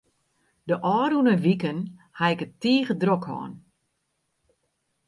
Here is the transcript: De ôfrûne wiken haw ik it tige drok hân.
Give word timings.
De 0.67 0.75
ôfrûne 0.97 1.33
wiken 1.43 1.77
haw 2.17 2.31
ik 2.33 2.41
it 2.45 2.53
tige 2.61 2.93
drok 3.01 3.23
hân. 3.29 3.53